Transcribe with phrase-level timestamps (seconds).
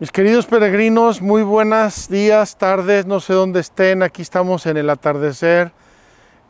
[0.00, 4.90] Mis queridos peregrinos, muy buenos días, tardes, no sé dónde estén, aquí estamos en el
[4.90, 5.72] atardecer,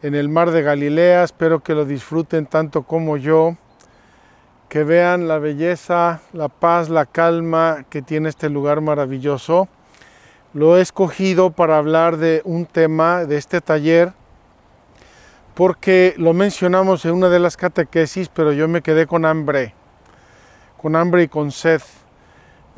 [0.02, 3.56] en el mar de Galilea, espero que lo disfruten tanto como yo,
[4.68, 9.66] que vean la belleza, la paz, la calma que tiene este lugar maravilloso.
[10.52, 14.12] Lo he escogido para hablar de un tema de este taller,
[15.54, 19.72] porque lo mencionamos en una de las catequesis, pero yo me quedé con hambre,
[20.76, 21.80] con hambre y con sed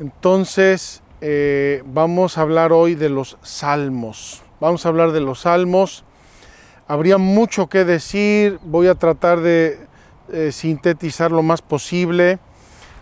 [0.01, 4.41] entonces, eh, vamos a hablar hoy de los salmos.
[4.59, 6.03] Vamos a hablar de los salmos.
[6.87, 9.79] Habría mucho que decir, voy a tratar de
[10.33, 12.39] eh, sintetizar lo más posible.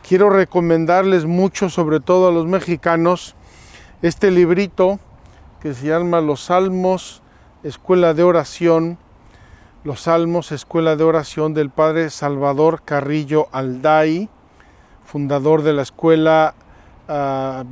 [0.05, 3.33] Quiero recomendarles mucho, sobre todo a los mexicanos,
[4.01, 4.99] este librito
[5.61, 7.21] que se llama Los Salmos,
[7.63, 8.97] Escuela de Oración.
[9.85, 14.27] Los Salmos, Escuela de Oración del Padre Salvador Carrillo Alday,
[15.05, 16.55] fundador de la Escuela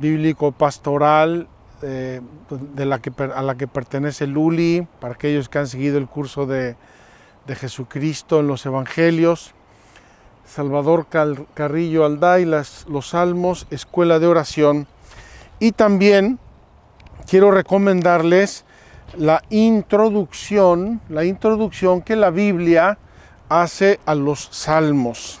[0.00, 1.48] bíblico pastoral
[1.80, 6.08] eh, de la que, a la que pertenece Luli, para aquellos que han seguido el
[6.08, 6.76] curso de,
[7.46, 9.54] Jesucristo en los Evangelios.
[10.44, 11.06] Salvador
[11.54, 14.86] Carrillo Alday, las, los Salmos, Escuela de Oración.
[15.58, 16.38] Y también
[17.28, 18.64] quiero recomendarles
[19.16, 22.98] la introducción, la introducción que la Biblia
[23.48, 25.40] hace a los Salmos.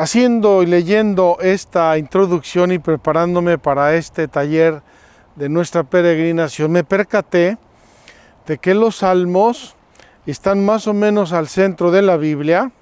[0.00, 4.80] Haciendo y leyendo esta introducción y preparándome para este taller
[5.36, 7.58] de nuestra peregrinación, me percaté
[8.46, 9.76] de que los salmos
[10.24, 12.72] están más o menos al centro de la Biblia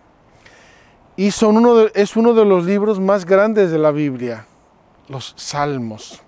[1.16, 4.46] y son uno es uno de los libros más grandes de la Biblia,
[5.08, 6.22] los salmos.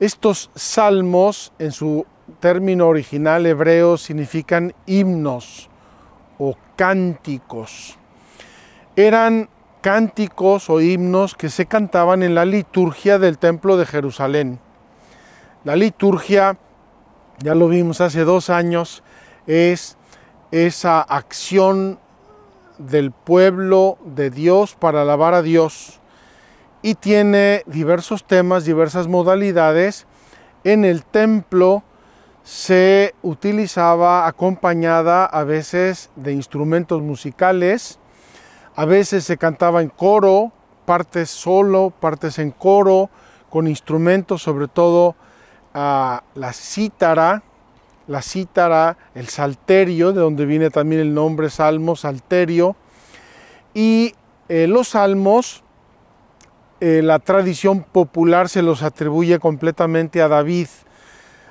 [0.00, 2.06] Estos salmos, en su
[2.40, 5.68] término original hebreo, significan himnos
[6.38, 7.98] o cánticos.
[8.96, 9.50] Eran
[9.80, 14.60] cánticos o himnos que se cantaban en la liturgia del Templo de Jerusalén.
[15.64, 16.58] La liturgia,
[17.38, 19.02] ya lo vimos hace dos años,
[19.46, 19.96] es
[20.50, 21.98] esa acción
[22.78, 26.00] del pueblo de Dios para alabar a Dios
[26.82, 30.06] y tiene diversos temas, diversas modalidades.
[30.64, 31.82] En el templo
[32.44, 37.98] se utilizaba acompañada a veces de instrumentos musicales,
[38.78, 40.52] a veces se cantaba en coro,
[40.84, 43.10] partes solo, partes en coro,
[43.50, 45.16] con instrumentos, sobre todo
[45.74, 47.42] la cítara,
[48.06, 52.76] la cítara, el salterio, de donde viene también el nombre salmo, salterio.
[53.74, 54.14] Y
[54.48, 55.64] eh, los salmos,
[56.78, 60.68] eh, la tradición popular se los atribuye completamente a David.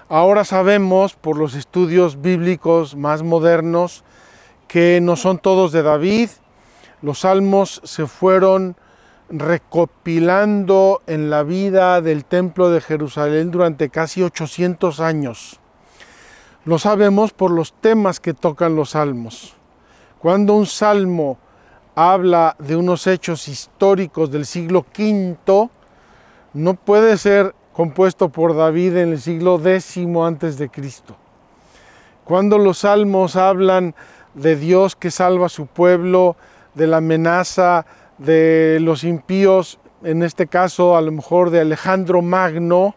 [0.07, 4.05] Ahora sabemos por los estudios bíblicos más modernos
[4.69, 6.29] que no son todos de David,
[7.01, 8.75] los salmos se fueron
[9.29, 15.59] recopilando en la vida del templo de Jerusalén durante casi 800 años.
[16.65, 19.55] Lo sabemos por los temas que tocan los salmos.
[20.19, 21.37] Cuando un salmo
[21.95, 25.69] habla de unos hechos históricos del siglo V,
[26.53, 31.15] no puede ser compuesto por David en el siglo X antes de Cristo.
[32.23, 33.93] Cuando los salmos hablan
[34.33, 36.35] de Dios que salva a su pueblo,
[36.77, 37.85] de la amenaza
[38.17, 42.95] de los impíos, en este caso a lo mejor de Alejandro Magno,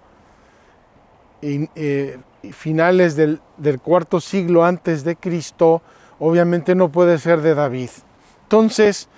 [1.42, 2.18] eh,
[2.52, 3.40] finales del,
[3.82, 5.82] cuarto siglo antes de Cristo,
[6.18, 7.90] obviamente no puede ser de David.
[8.42, 9.08] Entonces,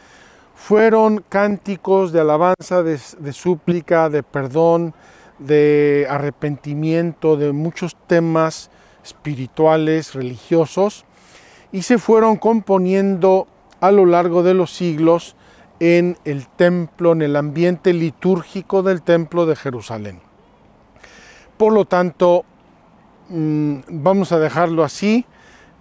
[0.54, 4.94] fueron cánticos de alabanza, de, de súplica, de perdón,
[5.38, 8.70] de arrepentimiento, de muchos temas
[9.02, 11.04] espirituales, religiosos,
[11.72, 13.48] y se fueron componiendo
[13.82, 15.34] a lo largo de los siglos
[15.80, 20.20] en el templo, en el ambiente litúrgico del templo de Jerusalén.
[21.56, 22.44] Por lo tanto,
[23.28, 25.26] mm, vamos a dejarlo así.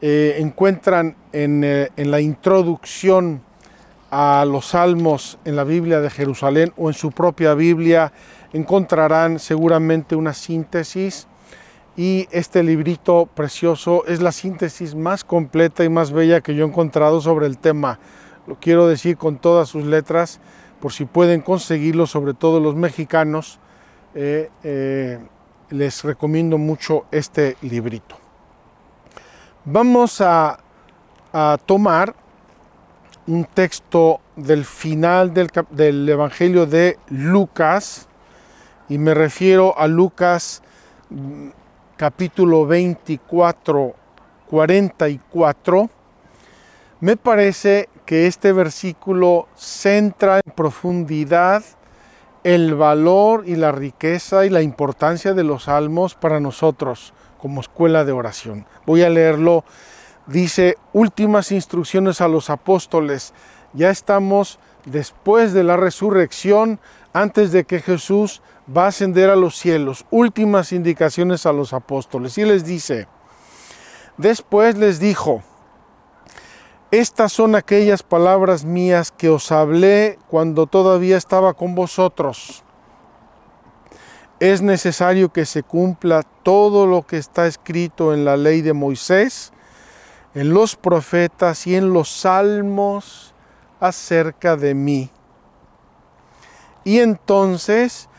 [0.02, 3.44] Eh, encuentran eh, en, la introducción
[4.10, 8.12] a los salmos en la Biblia de Jerusalén o en su propia Biblia,
[8.52, 11.28] encontrarán seguramente una síntesis
[11.98, 16.68] y este librito precioso es la síntesis más completa y más bella que yo he
[16.68, 18.00] encontrado sobre el tema.
[18.48, 20.40] Lo quiero decir con todas sus letras,
[20.80, 23.60] por si pueden conseguirlo, sobre todo los mexicanos,
[24.16, 25.20] eh, eh,
[25.70, 28.18] les recomiendo mucho este librito.
[29.64, 30.60] Vamos a,
[31.32, 32.16] a tomar
[33.28, 38.08] un texto del final del, del, Evangelio de Lucas,
[38.90, 40.64] y me refiero a Lucas
[42.02, 43.94] capítulo 24,
[44.50, 45.90] 44,
[47.00, 51.64] me parece que este versículo centra en profundidad
[52.44, 58.04] el valor y la riqueza y la importancia de los salmos para nosotros como escuela
[58.04, 58.66] de oración.
[58.88, 59.64] Voy a leerlo.
[60.26, 63.32] Dice, últimas instrucciones a los apóstoles.
[63.74, 66.80] Ya estamos después de la resurrección,
[67.14, 70.06] antes de que Jesús va a ascender a los cielos.
[70.12, 72.38] Últimas indicaciones a los apóstoles.
[72.38, 73.08] Y les dice,
[74.18, 75.44] después les dijo,
[76.92, 82.64] estas son aquellas palabras mías que os hablé cuando todavía estaba con vosotros.
[84.42, 89.54] Es necesario que se cumpla todo lo que está escrito en la ley de Moisés,
[90.34, 93.34] en los profetas y en los salmos
[93.80, 95.10] acerca de mí.
[96.84, 98.10] Y entonces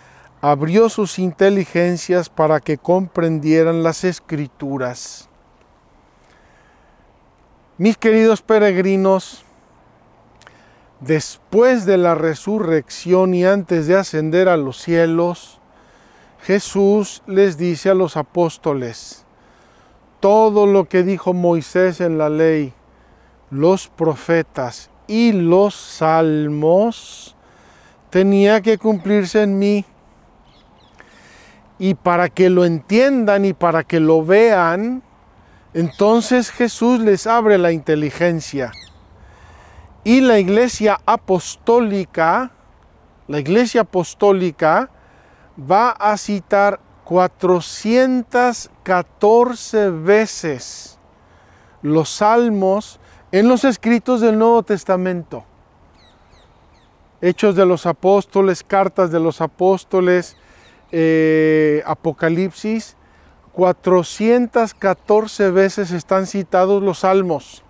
[0.42, 5.30] abrió sus inteligencias para que comprendieran las escrituras
[7.82, 9.44] mis queridos peregrinos,
[11.00, 15.58] después de la resurrección y antes de ascender a los cielos,
[16.42, 19.24] Jesús les dice a los apóstoles,
[20.20, 22.72] todo lo que dijo Moisés en la ley,
[23.50, 27.34] los profetas y los salmos,
[28.10, 29.84] tenía que cumplirse en mí.
[31.82, 35.02] Y para que lo entiendan y para que lo vean,
[35.74, 38.70] entonces Jesús les abre la inteligencia
[40.04, 42.52] y la iglesia apostólica,
[43.26, 44.90] la iglesia apostólica
[45.58, 51.00] va a citar 414 veces
[51.82, 53.00] los salmos
[53.32, 55.42] en los escritos del Nuevo Testamento.
[57.20, 60.36] Hechos de los apóstoles, cartas de los apóstoles,
[60.92, 62.96] eh, Apocalipsis,
[63.52, 67.64] 414 veces están citados los salmos.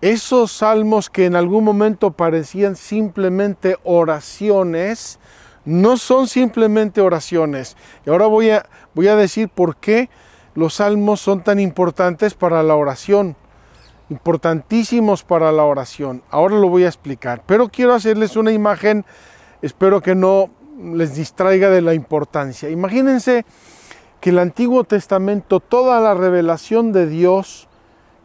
[0.00, 5.18] Esos salmos que en algún momento parecían simplemente oraciones,
[5.64, 7.76] no son simplemente oraciones.
[8.06, 10.08] Y ahora voy a, voy a decir por qué
[10.54, 13.36] los salmos son tan importantes para la oración,
[14.08, 16.22] importantísimos para la oración.
[16.30, 19.04] Ahora lo voy a explicar, pero quiero hacerles una imagen,
[19.62, 20.50] espero que no
[20.82, 22.70] les distraiga de la importancia.
[22.70, 23.44] Imagínense
[24.20, 27.68] que el Antiguo Testamento, toda la revelación de Dios,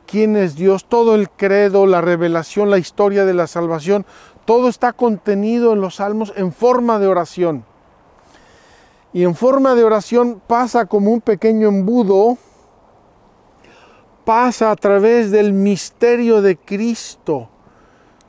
[0.06, 4.06] quién es Dios, todo el credo, la revelación, la historia de la salvación,
[4.46, 7.66] todo está contenido en los salmos en forma de oración.
[9.14, 12.38] Y en forma de oración pasa como un pequeño embudo,
[14.26, 17.50] pasa a través del misterio de Cristo,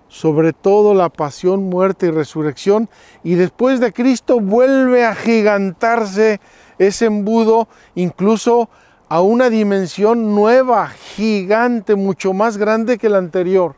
[0.08, 2.88] sobre todo la pasión, muerte y resurrección,
[3.22, 6.40] y después de Cristo vuelve a gigantarse
[6.78, 8.68] ese embudo incluso
[9.08, 13.76] a una dimensión nueva, gigante, mucho más grande que la anterior.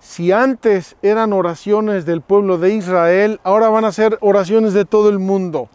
[0.00, 5.08] Si antes eran oraciones del pueblo de Israel, ahora van a ser oraciones de todo
[5.08, 5.68] el mundo.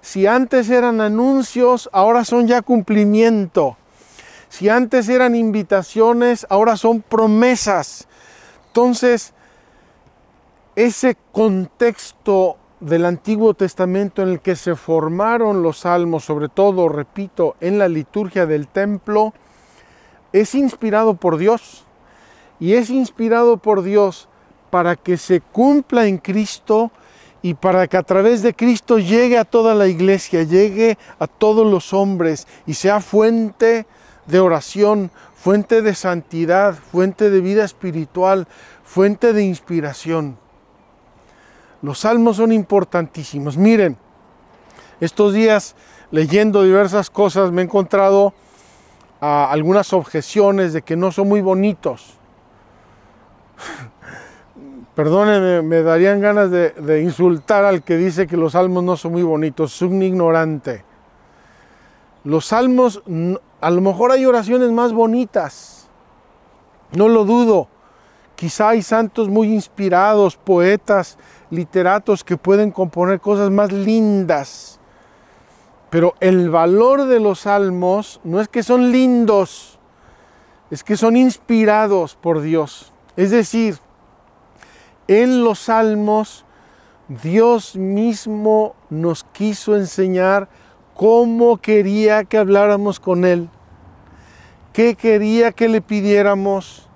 [0.00, 3.76] Si antes eran anuncios, ahora son ya cumplimiento.
[4.48, 8.08] Si antes eran invitaciones, ahora son promesas.
[8.76, 9.32] Entonces,
[10.74, 17.56] ese contexto del Antiguo Testamento en el que se formaron los salmos, sobre todo, repito,
[17.62, 19.32] en la liturgia del templo,
[20.34, 21.86] es inspirado por Dios.
[22.60, 24.28] Y es inspirado por Dios
[24.68, 26.90] para que se cumpla en Cristo
[27.40, 31.66] y para que a través de Cristo llegue a toda la iglesia, llegue a todos
[31.66, 33.86] los hombres y sea fuente
[34.26, 35.10] de oración,
[35.46, 38.48] fuente de santidad, fuente de vida espiritual,
[38.82, 40.36] fuente de inspiración.
[41.82, 43.56] Los salmos son importantísimos.
[43.56, 43.96] Miren,
[44.98, 45.76] estos días
[46.10, 48.34] leyendo diversas cosas me he encontrado
[49.20, 52.14] ah, algunas objeciones de que no son muy bonitos.
[54.96, 59.12] Perdónenme, me darían ganas de, de, insultar al que dice que los salmos no son
[59.12, 59.76] muy bonitos.
[59.76, 60.84] Es un ignorante.
[62.24, 63.00] Los salmos,
[63.66, 65.88] a lo mejor hay oraciones más bonitas.
[66.92, 67.66] No lo dudo.
[68.36, 71.18] Quizá hay santos muy inspirados, poetas
[71.50, 74.78] literatos que pueden componer cosas más lindas.
[75.90, 79.80] Pero el valor de los salmos no es que son lindos,
[80.70, 82.92] es que son inspirados por Dios.
[83.16, 83.80] Es decir,
[85.08, 86.44] en los salmos
[87.08, 90.48] Dios mismo nos quiso enseñar
[90.94, 93.50] cómo quería que habláramos con Él,
[94.76, 96.86] qué quería que le pidiéramos,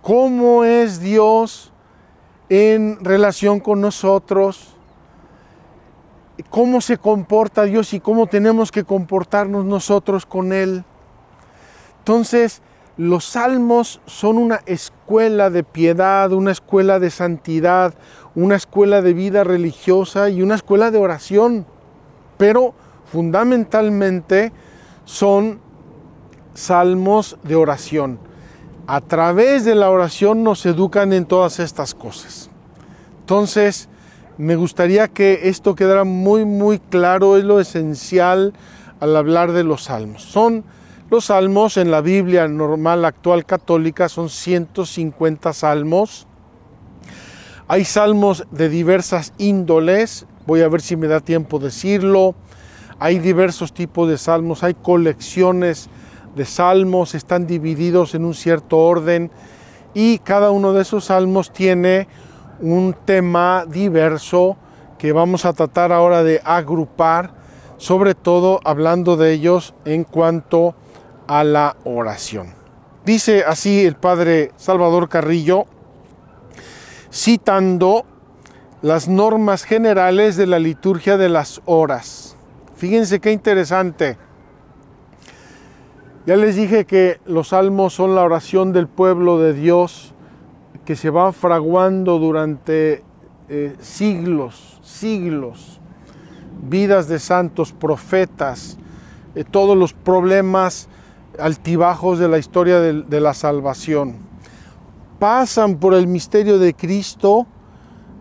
[0.00, 1.74] cómo es Dios
[2.48, 4.76] en relación con nosotros,
[6.48, 10.84] cómo se comporta Dios y cómo tenemos que comportarnos nosotros con Él.
[11.98, 12.62] Entonces,
[12.96, 17.92] los salmos son una escuela de piedad, una escuela de santidad,
[18.34, 21.66] una escuela de vida religiosa y una escuela de oración,
[22.38, 22.72] pero
[23.04, 24.50] fundamentalmente
[25.04, 25.68] son
[26.54, 28.18] salmos de oración.
[28.86, 32.50] A través de la oración nos educan en todas estas cosas.
[33.20, 33.88] Entonces,
[34.38, 38.54] me gustaría que esto quedara muy, muy claro, es lo esencial
[38.98, 40.22] al hablar de los salmos.
[40.22, 40.64] Son
[41.10, 46.28] los salmos en la Biblia normal actual católica son 150 salmos.
[47.66, 52.36] Hay salmos de diversas índoles, voy a ver si me da tiempo decirlo.
[53.00, 55.90] Hay diversos tipos de salmos, hay colecciones
[56.34, 59.30] de salmos, están divididos en un cierto orden
[59.94, 62.06] y cada uno de esos salmos tiene
[62.60, 64.56] un tema diverso
[64.98, 67.32] que vamos a tratar ahora de agrupar,
[67.78, 70.74] sobre todo hablando de ellos en cuanto
[71.26, 72.54] a la oración.
[73.04, 75.64] Dice así el padre Salvador Carrillo,
[77.10, 78.04] citando
[78.82, 82.36] las normas generales de la liturgia de las horas.
[82.76, 84.16] Fíjense qué interesante.
[86.26, 90.12] Ya les dije que los salmos son la oración del pueblo de Dios
[90.84, 93.02] que se va fraguando durante
[93.48, 95.80] eh, siglos, siglos,
[96.62, 98.76] vidas de santos, profetas,
[99.34, 100.88] eh, todos los problemas
[101.38, 104.16] altibajos de la historia de, la salvación.
[105.18, 107.46] Pasan por el misterio de Cristo,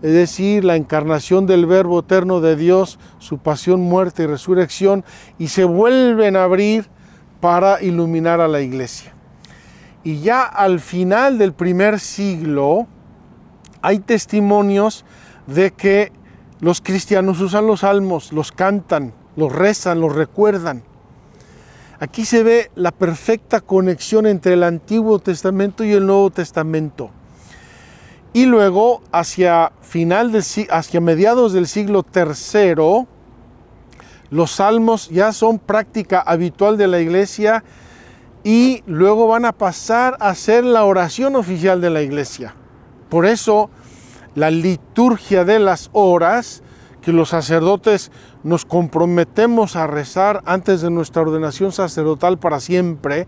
[0.02, 5.04] es decir, la encarnación del Verbo eterno de Dios, su pasión, muerte y resurrección,
[5.38, 6.90] y se vuelven a abrir
[7.40, 9.14] para iluminar a la iglesia.
[10.04, 12.88] Y ya al final del primer siglo
[13.82, 15.06] hay testimonios
[15.48, 16.12] de que
[16.60, 20.84] los cristianos usan los salmos, los cantan, los rezan, los recuerdan.
[22.00, 27.12] Aquí se ve la perfecta conexión entre el Antiguo Testamento y el Nuevo Testamento.
[28.32, 30.32] Y luego, hacia, final
[30.70, 33.08] hacia mediados del siglo III,
[34.30, 37.64] los salmos ya son práctica habitual de la iglesia
[38.44, 42.54] y luego van a pasar a ser la oración oficial de la iglesia.
[43.10, 43.70] Por eso,
[44.36, 46.64] la liturgia de las horas
[47.02, 48.12] que los sacerdotes
[48.44, 53.26] nos comprometemos a rezar antes de nuestra ordenación sacerdotal para siempre,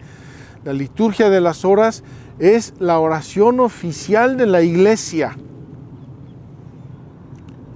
[0.64, 2.04] la liturgia de las horas
[2.40, 5.36] es la oración oficial de la iglesia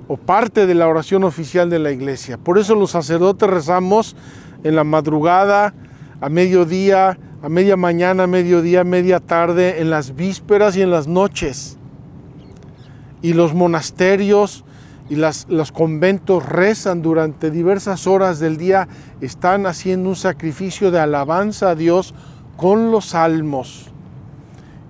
[0.08, 2.38] o parte de la oración oficial de la iglesia.
[2.38, 4.16] Por eso los sacerdotes rezamos
[4.64, 5.74] en la madrugada,
[6.22, 10.92] a mediodía, a media mañana, a mediodía, a media tarde, en las vísperas y en
[10.92, 11.78] las noches.
[13.22, 14.64] Y los monasterios
[15.10, 18.88] y las, los conventos rezan durante diversas horas del día,
[19.22, 22.16] están haciendo un sacrificio de alabanza a Dios
[22.58, 23.92] con los salmos.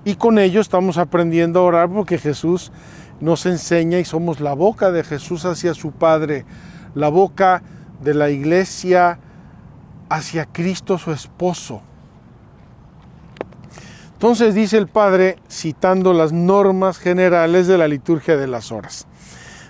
[0.06, 2.72] Y con ello estamos aprendiendo a orar porque Jesús
[3.20, 6.46] nos enseña y somos la boca de Jesús hacia su Padre,
[6.94, 7.64] la boca
[8.02, 9.20] de la iglesia
[10.10, 11.82] hacia Cristo su esposo.
[14.14, 19.08] Entonces dice el Padre, citando las normas generales de la liturgia de las horas.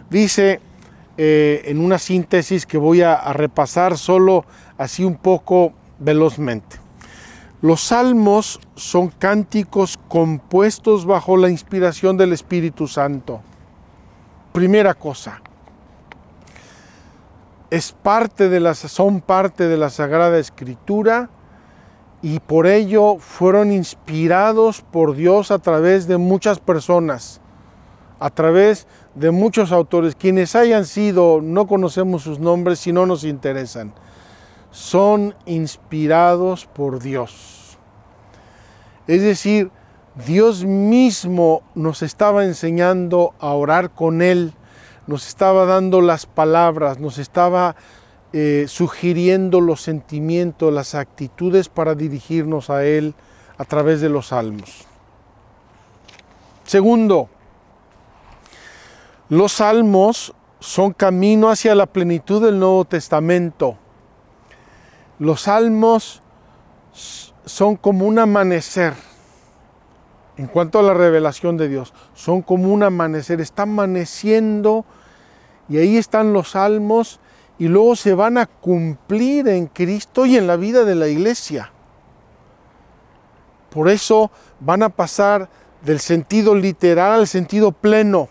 [0.10, 0.60] Dice
[1.18, 4.46] eh, en una síntesis que voy a, a repasar solo
[4.78, 6.85] así un poco velozmente.
[7.66, 13.42] Los salmos son cánticos compuestos bajo la inspiración del Espíritu Santo.
[14.54, 15.42] Primera cosa,
[17.72, 21.32] es parte de las, son parte de la Sagrada Escritura
[22.22, 27.42] y por ello fueron inspirados por Dios a través de muchas personas,
[28.20, 33.24] a través de muchos autores, quienes hayan sido, no conocemos sus nombres si no nos
[33.24, 33.92] interesan,
[34.76, 37.78] son inspirados por Dios.
[39.08, 39.72] Es decir,
[40.28, 44.52] Dios mismo nos estaba enseñando a orar con Él,
[45.08, 47.78] nos estaba dando las palabras, nos estaba
[48.34, 53.16] eh, sugiriendo los sentimientos, las actitudes para dirigirnos a Él
[53.58, 54.84] a través de los salmos.
[56.66, 57.30] Segundo,
[59.30, 63.78] los salmos son camino hacia la plenitud del Nuevo Testamento.
[65.20, 66.22] Los salmos
[67.46, 68.94] son como un amanecer.
[70.38, 74.84] En cuanto a la revelación de Dios, son como un amanecer, está amaneciendo
[75.70, 77.22] y ahí están los salmos
[77.58, 81.72] y luego se van a cumplir en Cristo y en la vida de la iglesia.
[83.70, 85.50] Por eso van a pasar
[85.82, 88.30] del sentido literal al sentido pleno.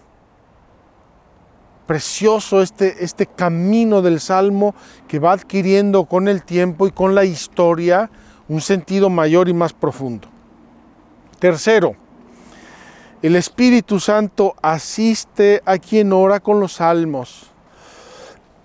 [1.86, 4.74] Precioso este, este camino del salmo
[5.06, 8.10] que va adquiriendo con el tiempo y con la historia
[8.48, 10.28] un sentido mayor y más profundo.
[11.38, 11.96] Tercero,
[13.22, 17.50] el Espíritu Santo asiste a quien ora con los salmos.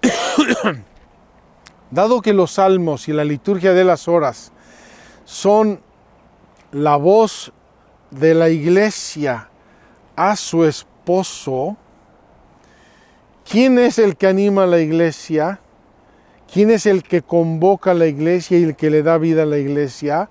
[1.91, 4.51] Dado que los salmos y la liturgia de las horas
[5.25, 5.81] son
[6.71, 7.51] la voz
[8.11, 9.49] de la iglesia
[10.15, 11.77] a su esposo,
[13.49, 15.59] ¿quién es el que anima a la iglesia?
[16.51, 19.45] ¿Quién es el que convoca a la iglesia y el que le da vida a
[19.45, 20.29] la iglesia?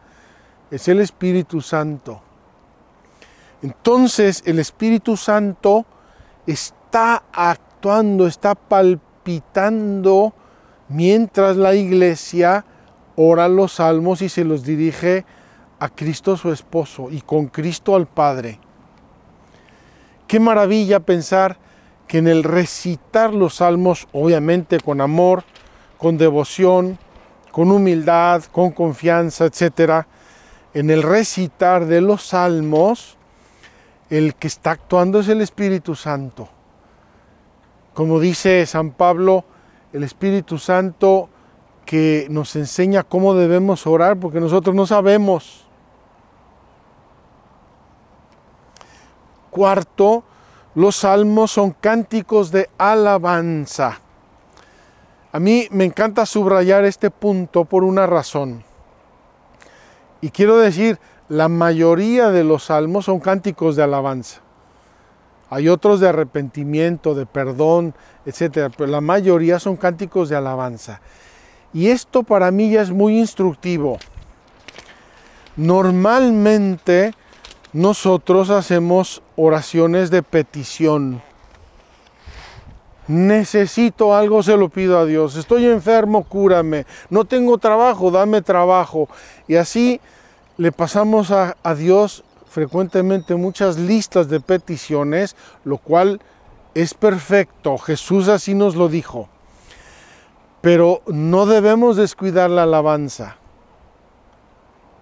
[0.70, 2.20] Es el Espíritu Santo.
[3.62, 5.84] Entonces el Espíritu Santo
[6.46, 10.32] está actuando, está palpitando
[10.88, 12.64] mientras la iglesia
[13.16, 15.24] ora los salmos y se los dirige
[15.80, 18.60] a Cristo su esposo y con Cristo al Padre.
[20.26, 21.58] Qué maravilla pensar
[22.08, 25.44] que en el recitar los salmos, obviamente con amor,
[25.98, 26.98] con devoción,
[27.52, 30.06] con humildad, con confianza, etc.
[30.72, 33.18] En el recitar de los salmos,
[34.10, 36.48] el que está actuando es el Espíritu Santo.
[37.92, 39.44] Como dice San Pablo,
[39.92, 41.28] el Espíritu Santo
[41.84, 45.66] que nos enseña cómo debemos orar, porque nosotros no sabemos.
[49.50, 50.22] Cuarto,
[50.78, 53.98] los salmos son cánticos de alabanza.
[55.32, 58.62] A mí me encanta subrayar este punto por una razón.
[60.20, 64.38] Y quiero decir, la mayoría de los salmos son cánticos de alabanza.
[65.50, 67.92] Hay otros de arrepentimiento, de perdón,
[68.24, 71.00] etcétera, pero la mayoría son cánticos de alabanza.
[71.74, 73.98] Y esto para mí ya es muy instructivo.
[75.56, 77.14] Normalmente
[77.72, 81.22] nosotros hacemos oraciones de petición
[83.08, 85.34] necesito algo, se lo pido a Dios.
[85.34, 86.86] Estoy enfermo, cúrame.
[87.10, 89.08] No tengo trabajo, dame trabajo.
[89.48, 90.00] Y así
[90.58, 96.20] le pasamos a, Dios frecuentemente muchas listas de peticiones, lo cual
[96.74, 97.78] es perfecto.
[97.78, 99.28] Jesús así nos lo dijo.
[100.60, 103.37] Pero no debemos descuidar la alabanza.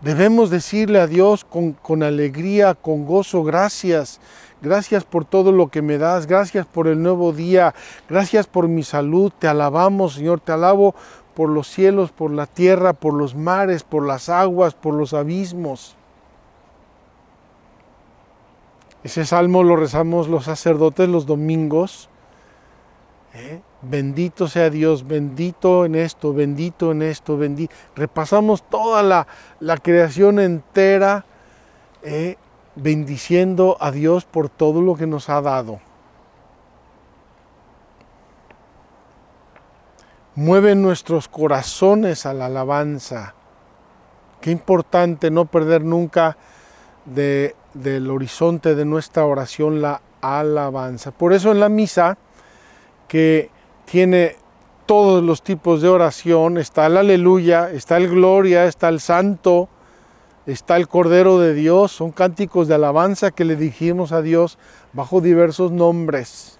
[0.00, 4.20] Debemos decirle a Dios con, con alegría, con gozo, gracias
[4.62, 6.26] Gracias por todo lo que me das.
[6.26, 7.74] Gracias por el nuevo día.
[8.08, 9.32] Gracias por mi salud.
[9.38, 10.40] Te alabamos, Señor.
[10.40, 10.94] Te alabo
[11.34, 15.94] por los cielos, por la tierra, por los mares, por las aguas, por los abismos.
[19.04, 22.08] Ese salmo lo rezamos los sacerdotes los domingos.
[23.34, 23.60] ¿eh?
[23.82, 27.74] Bendito sea Dios, bendito en esto, bendito en esto, bendito.
[27.94, 29.26] Repasamos toda la,
[29.60, 31.24] la creación entera.
[32.02, 32.36] ¿eh?
[32.76, 35.80] bendiciendo a Dios por todo lo que nos ha dado.
[40.34, 43.34] Mueve nuestros corazones a la alabanza.
[44.42, 46.36] Qué importante no perder nunca
[47.06, 51.10] de, del horizonte de nuestra oración la alabanza.
[51.10, 52.18] Por eso en la misa,
[53.08, 53.50] que
[53.86, 54.36] tiene
[54.84, 59.68] todos los tipos de oración, está el aleluya, está el gloria, está el santo,
[60.46, 64.58] está el Cordero de Dios, son cánticos de alabanza que le dijimos a Dios
[64.92, 66.58] bajo diversos nombres.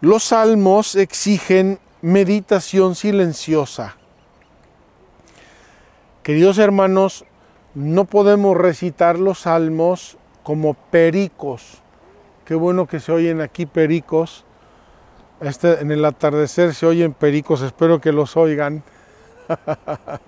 [0.00, 3.96] Los salmos exigen meditación silenciosa.
[6.22, 7.24] Queridos hermanos,
[7.74, 11.82] no podemos recitar los salmos como pericos.
[12.46, 14.44] Qué bueno que se oyen aquí pericos.
[15.40, 18.82] Este, en el atardecer se oyen pericos, espero que los oigan.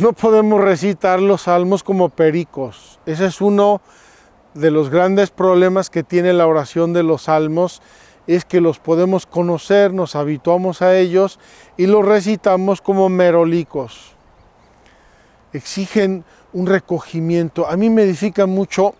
[0.00, 2.98] No podemos recitar los salmos como pericos.
[3.04, 3.82] Ese es uno
[4.54, 7.82] de los grandes problemas que tiene la oración de los salmos,
[8.26, 11.38] es que los podemos conocer, nos habituamos a ellos
[11.76, 14.14] y los recitamos como merolicos.
[15.52, 16.24] Exigen
[16.54, 17.68] un recogimiento.
[17.68, 18.94] A mí me edifican mucho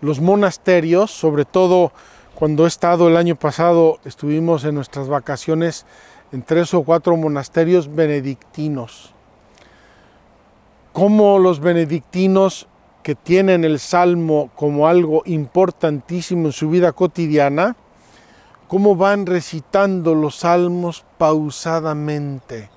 [0.00, 1.92] los monasterios, sobre todo
[2.34, 5.86] cuando he estado el año pasado, estuvimos en nuestras vacaciones
[6.32, 9.14] en tres o cuatro monasterios benedictinos.
[10.92, 12.68] Como los benedictinos
[13.02, 17.76] que tienen el salmo como algo importantísimo en su vida cotidiana,
[18.68, 22.68] cómo van recitando los salmos pausadamente.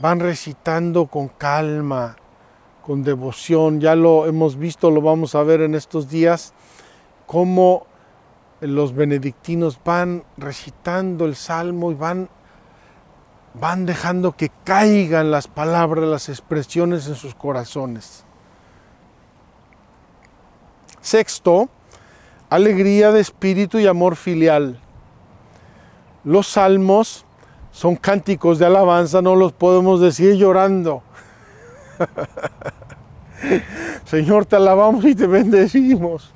[0.00, 2.16] Van recitando con calma,
[2.88, 3.82] con devoción.
[3.82, 6.54] Ya lo hemos visto, lo vamos a ver en estos días,
[7.26, 7.86] cómo
[8.62, 12.30] los benedictinos van recitando el salmo y van,
[13.52, 18.24] van dejando que caigan las palabras, las expresiones en sus corazones.
[21.02, 21.68] Sexto,
[22.48, 24.80] alegría de espíritu y amor filial.
[26.24, 27.26] Los salmos
[27.70, 31.02] son cánticos de alabanza, no los podemos decir llorando.
[34.04, 36.32] Señor, te alabamos y te bendecimos.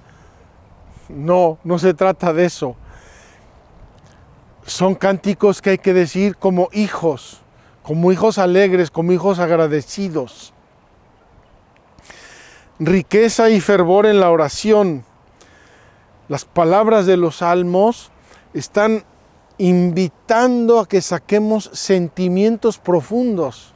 [1.09, 2.77] No, no se trata de eso.
[4.65, 7.41] Son cánticos que hay que decir como hijos,
[7.83, 10.55] como hijos alegres, como hijos agradecidos.
[12.79, 15.05] Riqueza y fervor en la oración.
[16.29, 18.11] Las palabras de los salmos
[18.55, 19.05] están
[19.59, 23.72] invitando a que saquemos sentimientos profundos.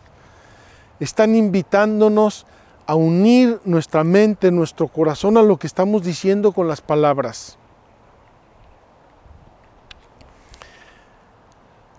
[1.00, 2.46] Están invitándonos
[2.87, 7.59] a unir nuestra mente, nuestro corazón a lo que estamos diciendo con las palabras.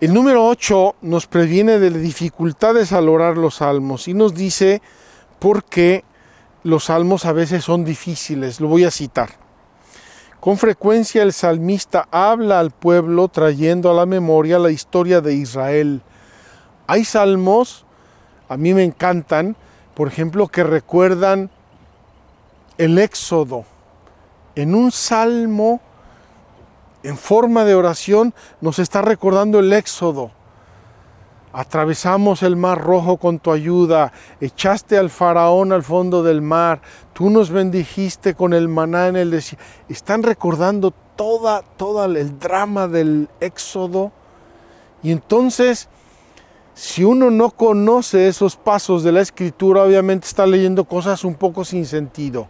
[0.00, 4.80] El número 8 nos previene de dificultades al orar los salmos y nos dice
[5.40, 6.04] por qué
[6.62, 8.60] los salmos a veces son difíciles.
[8.60, 9.30] Lo voy a citar.
[10.40, 16.00] Con frecuencia el salmista habla al pueblo trayendo a la memoria la historia de Israel.
[16.86, 17.84] Hay salmos,
[18.48, 19.56] a mí me encantan,
[19.94, 21.50] por ejemplo, que recuerdan
[22.78, 23.64] el éxodo.
[24.54, 25.80] En un salmo,
[27.02, 30.30] en forma de oración, nos está recordando el éxodo.
[31.52, 36.80] Atravesamos el mar rojo con tu ayuda, echaste al faraón al fondo del mar,
[37.14, 39.64] tú nos bendijiste con el maná en el desierto.
[39.88, 44.12] Están recordando toda, todo el drama del éxodo.
[45.02, 45.88] Y entonces
[46.78, 51.64] si uno no conoce esos pasos de la escritura, obviamente está leyendo cosas un poco
[51.64, 52.46] sin sentido.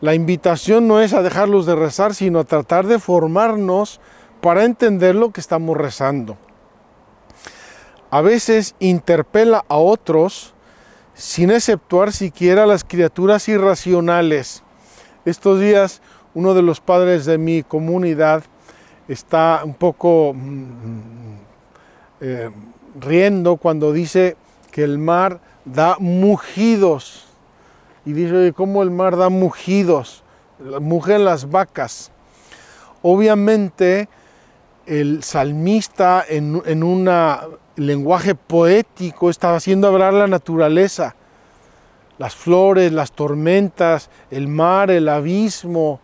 [0.00, 4.00] La invitación no es a dejarlos de rezar, sino a tratar de formarnos
[4.40, 6.38] para entender lo que estamos rezando.
[8.08, 10.54] A veces interpela a otros
[11.12, 14.62] sin exceptuar siquiera a las criaturas irracionales.
[15.26, 16.00] Estos días
[16.32, 18.42] uno de los padres de mi comunidad
[19.06, 20.32] está un poco...
[20.32, 21.38] Mm, mm,
[22.22, 22.50] eh,
[23.00, 24.36] riendo cuando dice
[24.70, 27.26] que el mar da mugidos.
[28.04, 30.24] Y dice, ¿cómo el mar da mugidos?
[30.80, 32.10] Mugen las vacas.
[33.02, 34.08] Obviamente,
[34.86, 37.08] el salmista en, en un
[37.76, 41.14] lenguaje poético estaba haciendo hablar la naturaleza,
[42.18, 46.00] las flores, las tormentas, el mar, el abismo,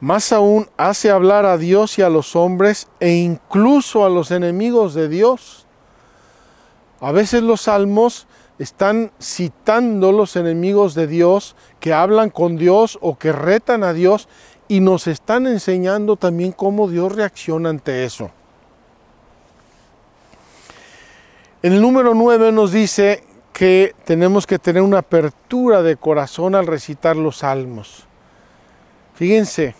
[0.00, 4.94] Más aún hace hablar a Dios y a los hombres e incluso a los enemigos
[4.94, 5.66] de Dios.
[7.00, 8.26] A veces los salmos
[8.58, 14.28] están citando los enemigos de Dios que hablan con Dios o que retan a Dios
[14.68, 18.30] y nos están enseñando también cómo Dios reacciona ante eso.
[21.62, 27.16] El número 9 nos dice que tenemos que tener una apertura de corazón al recitar
[27.16, 28.04] los salmos.
[29.14, 29.74] Fíjense,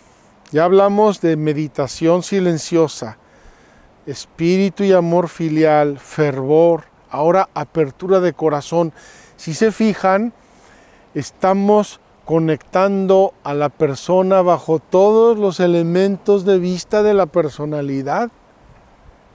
[0.51, 3.17] ya hablamos de meditación silenciosa,
[4.05, 8.93] espíritu y amor filial, fervor, ahora apertura de corazón.
[9.37, 10.33] Si se fijan,
[11.13, 18.31] estamos conectando a la persona bajo todos los elementos de vista de la personalidad.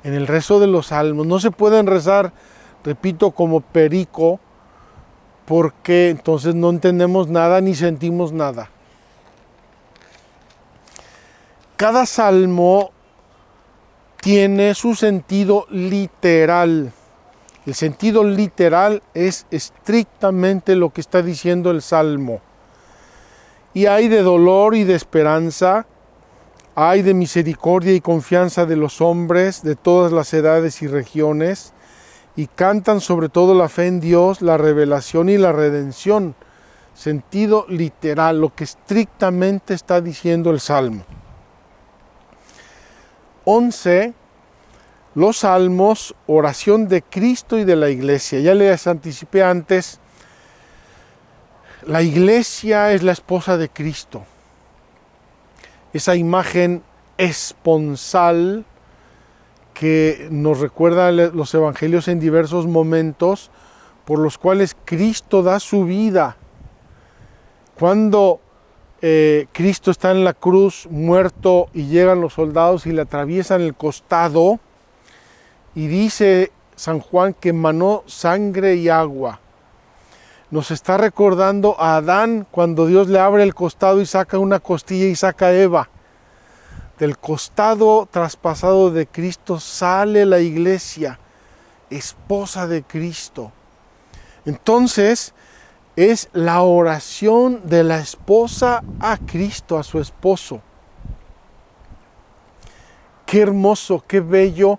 [0.03, 2.33] En el rezo de los salmos no se pueden rezar,
[2.85, 4.41] repito, como perico,
[5.45, 8.71] porque entonces no entendemos nada ni sentimos nada.
[11.81, 12.91] Cada salmo
[14.21, 16.93] tiene su sentido literal.
[17.65, 22.43] El sentido literal es estrictamente lo que está diciendo el salmo.
[23.73, 25.87] Y hay de dolor y de esperanza,
[26.75, 31.73] hay de misericordia y confianza de los hombres de todas las edades y regiones,
[32.37, 36.35] y cantan sobre todo la fe en Dios, la revelación y la redención.
[36.93, 41.07] Sentido literal, lo que estrictamente está diciendo el salmo.
[43.45, 44.15] 11,
[45.15, 48.41] los salmos, oración de Cristo y de la iglesia.
[48.41, 50.01] Ya les anticipé antes,
[51.87, 54.23] la iglesia es la esposa de Cristo.
[55.93, 56.83] Esa imagen
[57.17, 58.65] esponsal
[59.75, 63.51] que nos recuerda los evangelios en diversos momentos,
[64.05, 66.37] por los cuales Cristo da su vida.
[67.79, 68.41] Cuando
[69.03, 73.75] eh, Cristo está en la cruz muerto y llegan los soldados y le atraviesan el
[73.75, 74.61] costado
[75.75, 79.41] y dice San Juan que emanó sangre y agua.
[80.51, 85.07] Nos está recordando a Adán cuando Dios le abre el costado y saca una costilla
[85.07, 85.89] y saca a Eva.
[86.99, 91.19] Del costado traspasado de Cristo sale la iglesia,
[91.89, 93.53] esposa de Cristo.
[94.45, 95.33] Entonces,
[96.01, 100.63] es la oración de la esposa a Cristo, a su esposo.
[103.27, 104.79] Qué hermoso, qué bello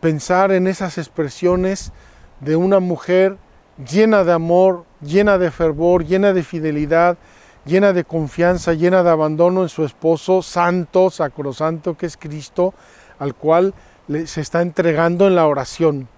[0.00, 1.92] pensar en esas expresiones
[2.40, 3.38] de una mujer
[3.88, 7.18] llena de amor, llena de fervor, llena de fidelidad,
[7.64, 12.74] llena de confianza, llena de abandono en su esposo santo, sacrosanto, que es Cristo,
[13.18, 13.74] al cual
[14.26, 16.08] se está entregando en la oración.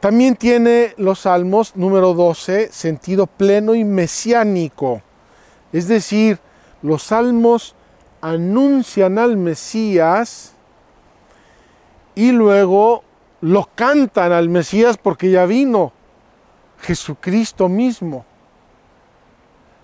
[0.00, 5.02] También tiene los salmos número 12 sentido pleno y mesiánico.
[5.72, 6.38] Es decir,
[6.82, 7.74] los salmos
[8.20, 10.54] anuncian al Mesías
[12.14, 13.04] y luego
[13.40, 15.92] lo cantan al Mesías porque ya vino
[16.80, 18.24] Jesucristo mismo.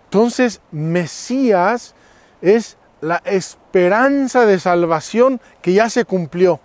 [0.04, 1.94] Entonces, Mesías
[2.40, 6.60] es la esperanza de salvación que ya se cumplió.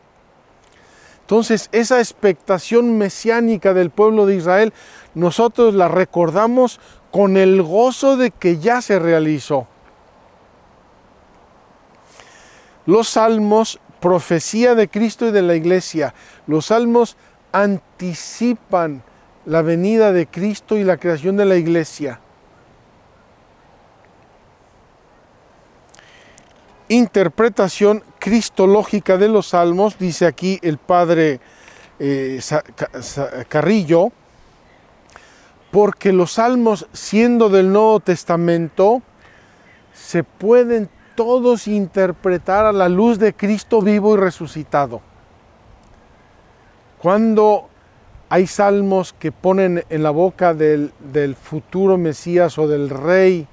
[1.27, 4.71] Entonces, esa expectación mesiánica del pueblo de Israel,
[5.13, 6.79] nosotros la recordamos
[7.11, 9.67] con el gozo de que ya se realizó.
[12.85, 16.13] Los salmos, profecía de Cristo y de la iglesia,
[16.47, 17.17] los salmos
[17.51, 19.03] anticipan
[19.45, 22.21] la venida de Cristo y la creación de la iglesia.
[26.89, 31.39] interpretación cristológica de los salmos, dice aquí el padre
[31.97, 32.41] eh,
[33.47, 34.11] Carrillo,
[35.71, 39.01] porque los salmos, siendo del Nuevo Testamento,
[39.93, 44.99] se pueden todos interpretar a la luz de Cristo vivo y resucitado.
[46.97, 47.69] Cuando
[48.27, 53.47] hay salmos que ponen en la boca del, del futuro Mesías o del Rey,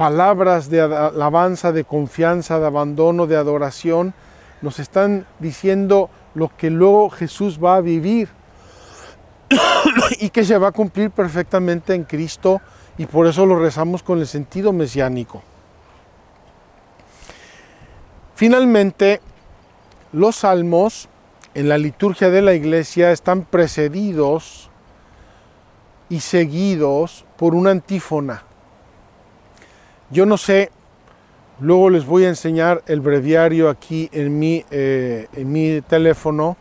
[0.00, 4.14] palabras de alabanza, de confianza, de abandono, de adoración,
[4.62, 8.30] nos están diciendo lo que luego Jesús va a vivir
[10.18, 12.62] y que se va a cumplir perfectamente en Cristo
[12.96, 15.42] y por eso lo rezamos con el sentido mesiánico.
[18.34, 19.20] Finalmente,
[20.14, 21.10] los salmos
[21.52, 24.70] en la liturgia de la iglesia están precedidos
[26.08, 28.44] y seguidos por una antífona.
[30.12, 30.72] Yo no sé,
[31.60, 36.56] luego les voy a enseñar el breviario aquí en mi, eh, en mi teléfono,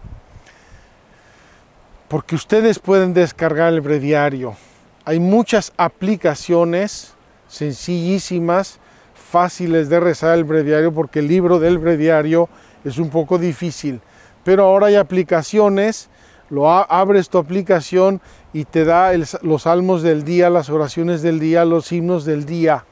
[2.07, 4.55] porque ustedes pueden descargar el breviario.
[5.03, 7.15] Hay muchas aplicaciones
[7.47, 8.79] sencillísimas,
[9.15, 12.49] fáciles de rezar el breviario, porque el libro del breviario
[12.85, 13.99] es un poco difícil.
[14.43, 16.07] Pero ahora hay aplicaciones,
[16.51, 18.21] lo abres tu aplicación
[18.53, 22.85] y te da los salmos del día, las oraciones del día, los himnos del día.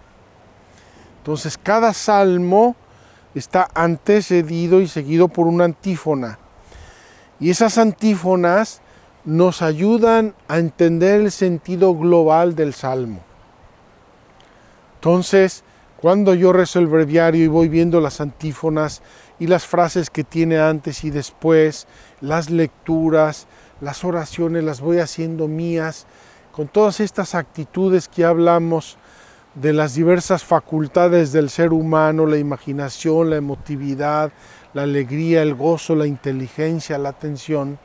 [1.27, 2.77] Entonces cada salmo
[3.35, 6.39] está antecedido y seguido por una antífona.
[7.41, 8.79] Y esas antífonas
[9.25, 13.19] nos ayudan a entender el sentido global del salmo.
[14.95, 15.65] Entonces,
[15.99, 19.01] cuando yo rezo el breviario y voy viendo las antífonas
[19.37, 21.87] y las frases que tiene antes y después,
[22.21, 23.47] las lecturas,
[23.81, 26.07] las oraciones, las voy haciendo mías,
[26.53, 28.97] con todas estas actitudes que hablamos
[29.61, 34.31] de las diversas facultades del ser humano, la imaginación, la emotividad,
[34.73, 37.79] la alegría, el gozo, la inteligencia, la atención,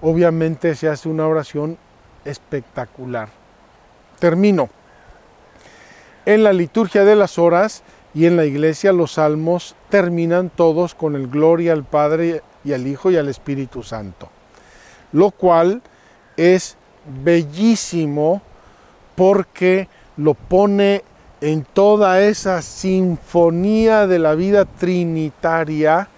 [0.00, 1.76] obviamente se hace una oración
[2.24, 3.28] espectacular.
[4.18, 4.70] Termino.
[6.24, 7.82] En la liturgia de las horas
[8.14, 12.86] y en la iglesia los salmos terminan todos con el gloria al Padre y al
[12.86, 14.30] Hijo y al Espíritu Santo,
[15.12, 15.82] lo cual
[16.36, 16.76] es
[17.22, 18.40] bellísimo
[19.16, 21.02] porque lo pone
[21.40, 26.08] en toda esa sinfonía de la vida trinitaria,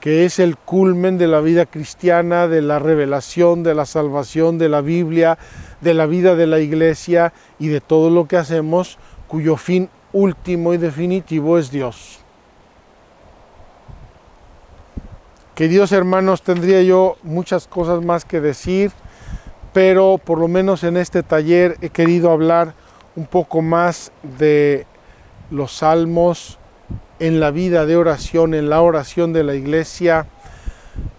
[0.00, 4.68] que es el culmen de la vida cristiana, de la revelación, de la salvación, de
[4.68, 5.38] la Biblia,
[5.80, 10.74] de la vida de la iglesia y de todo lo que hacemos, cuyo fin último
[10.74, 12.20] y definitivo es Dios.
[15.54, 18.90] Queridos hermanos, tendría yo muchas cosas más que decir,
[19.72, 22.74] pero por lo menos en este taller he querido hablar
[23.16, 24.86] un poco más de
[25.50, 26.58] los salmos
[27.18, 30.26] en la vida de oración, en la oración de la iglesia,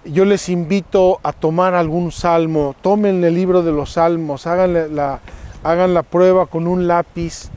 [0.06, 5.20] yo les invito a tomar algún salmo, tomen el libro de los salmos, hagan la,
[5.64, 7.50] hagan la prueba con un lápiz,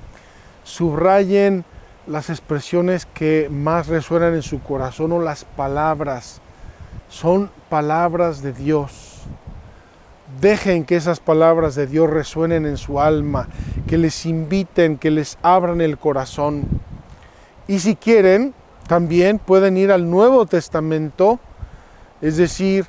[0.65, 1.65] subrayen
[2.07, 6.41] las expresiones que más resuenan en su corazón o las palabras.
[7.09, 9.08] Son palabras de Dios.
[10.41, 13.49] Dejen que esas palabras de Dios resuenen en su alma,
[13.87, 16.69] que les inviten, que les abran el corazón.
[17.67, 18.55] Y si quieren,
[18.87, 21.41] también pueden ir al Nuevo Testamento,
[22.21, 22.87] es decir,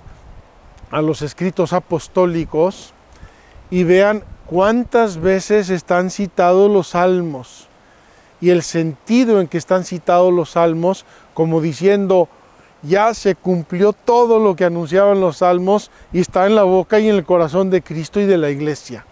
[0.91, 2.93] a los escritos apostólicos,
[3.69, 7.69] y vean cuántas veces están citados los salmos
[8.41, 12.29] y el sentido en que están citados los salmos, como diciendo,
[12.81, 17.09] ya se cumplió todo lo que anunciaban los salmos y está en la boca y
[17.09, 19.05] en el corazón de Cristo y de la iglesia.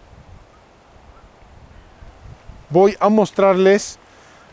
[2.70, 4.00] Voy a mostrarles,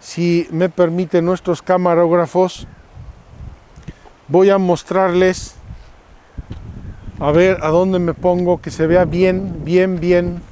[0.01, 2.67] si me permiten nuestros camarógrafos,
[4.29, 5.55] voy a mostrarles,
[7.21, 10.43] a ver a dónde me pongo, que se vea bien, bien, bien.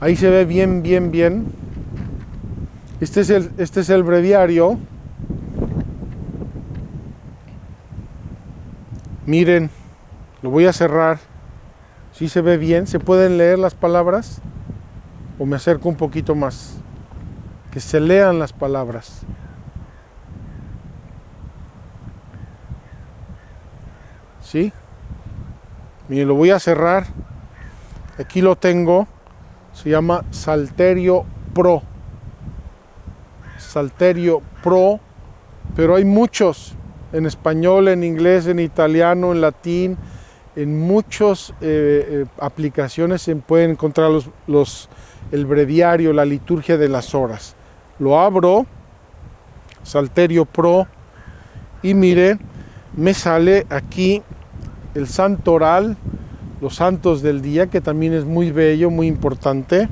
[0.00, 1.52] Ahí se ve bien, bien, bien.
[3.00, 4.78] Este es el, este es el breviario.
[9.28, 9.68] Miren,
[10.40, 11.18] lo voy a cerrar.
[12.12, 14.40] Si se ve bien, ¿se pueden leer las palabras?
[15.38, 16.78] ¿O me acerco un poquito más?
[17.70, 19.26] Que se lean las palabras.
[24.40, 24.72] ¿Sí?
[26.08, 27.04] Miren, lo voy a cerrar.
[28.18, 29.06] Aquí lo tengo.
[29.74, 31.82] Se llama Salterio Pro.
[33.58, 35.00] Salterio Pro.
[35.76, 36.77] Pero hay muchos
[37.12, 39.96] en español, en inglés, en italiano, en latín,
[40.56, 44.10] en muchas eh, eh, aplicaciones se pueden encontrar
[44.46, 44.88] los,
[45.30, 47.54] el breviario, la liturgia de las horas.
[47.98, 48.66] Lo abro,
[49.82, 50.86] Salterio Pro,
[51.82, 52.40] y miren,
[52.96, 54.22] me sale aquí
[54.94, 55.96] el santo oral,
[56.60, 59.88] los santos del día, que también es muy bello, muy importante.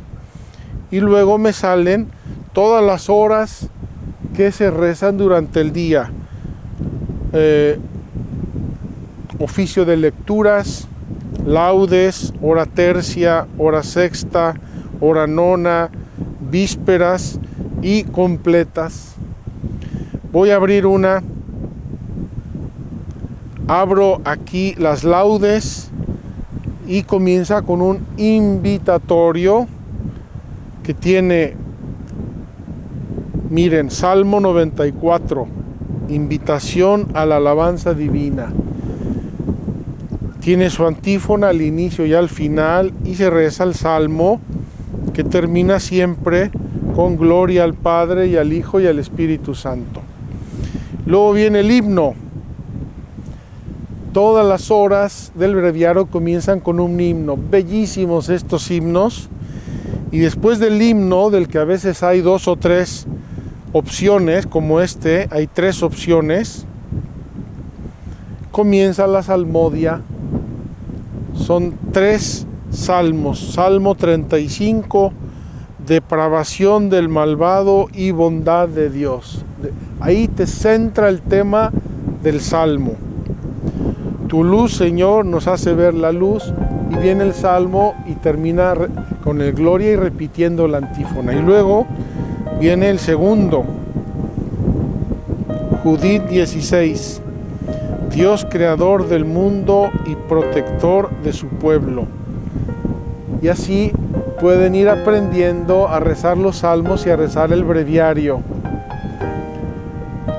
[0.91, 2.09] Y luego me salen
[2.53, 3.69] todas las horas
[4.35, 6.11] que se rezan durante el día
[7.39, 7.79] eh,
[9.39, 10.89] oficio de lecturas,
[11.45, 14.55] laudes, hora tercia, hora sexta,
[15.01, 15.91] hora nona,
[16.51, 17.39] vísperas
[17.83, 19.15] y completas.
[20.33, 21.23] Voy a abrir una.
[23.69, 25.91] Abro aquí las laudes
[26.87, 29.67] y comienza con un invitatorio
[30.85, 31.57] que tiene,
[33.51, 35.56] miren, Salmo 94
[36.09, 38.53] invitación a la alabanza divina.
[40.41, 44.41] Tiene su antífona al inicio y al final y se reza el salmo
[45.13, 46.51] que termina siempre
[46.95, 50.03] con gloria al Padre y al Hijo y al Espíritu Santo.
[51.05, 52.15] Luego viene el himno.
[54.13, 57.37] Todas las horas del breviario comienzan con un himno.
[57.37, 59.29] Bellísimos estos himnos.
[60.11, 63.07] Y después del himno, del que a veces hay dos o tres
[63.77, 66.67] opciones como este, hay tres opciones.
[68.51, 70.01] Comienza la salmodia.
[71.35, 73.53] Son tres salmos.
[73.53, 75.13] Salmo 35,
[75.87, 79.45] depravación del malvado y bondad de Dios.
[80.01, 81.71] Ahí te centra el tema
[82.23, 82.95] del salmo.
[84.29, 86.53] Tu luz, Señor, nos hace ver la luz.
[86.91, 88.75] Y viene el salmo y termina
[89.23, 91.35] con el gloria y repitiendo la antífona.
[91.35, 91.87] Y luego
[92.59, 93.65] Viene el segundo,
[95.83, 97.21] Judith 16,
[98.11, 102.07] Dios creador del mundo y protector de su pueblo.
[103.43, 103.93] Y así
[104.41, 108.41] pueden ir aprendiendo a rezar los salmos y a rezar el breviario.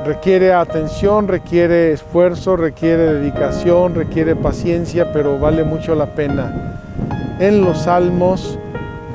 [0.04, 6.82] Requiere atención, requiere esfuerzo, requiere dedicación, requiere paciencia, pero vale mucho la pena.
[7.40, 8.58] En los salmos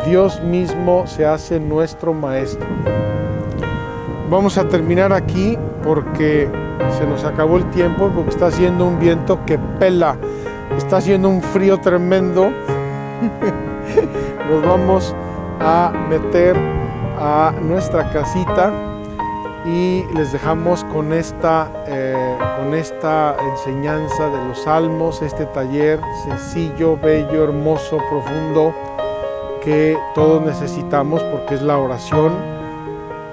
[0.07, 2.67] Dios mismo se hace nuestro maestro.
[4.29, 6.49] Vamos a terminar aquí porque
[6.99, 10.17] se nos acabó el tiempo, porque está haciendo un viento que pela,
[10.77, 12.51] está haciendo un frío tremendo.
[14.51, 15.15] Nos vamos
[15.61, 16.57] a meter
[17.19, 18.73] a nuestra casita
[19.65, 26.97] y les dejamos con esta, eh, con esta enseñanza de los salmos, este taller sencillo,
[26.97, 28.75] bello, hermoso, profundo
[29.65, 32.33] que todos necesitamos porque es la oración,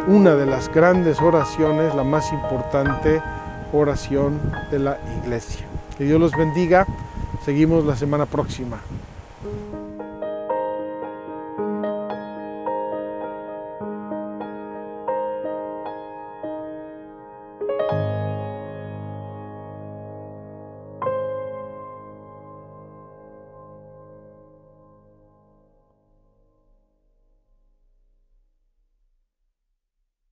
[0.08, 3.22] una de las grandes oraciones, la más importante
[3.74, 4.40] oración
[4.72, 5.66] de la iglesia.
[5.98, 6.86] Que Dios los bendiga.
[7.44, 8.80] Seguimos la semana próxima.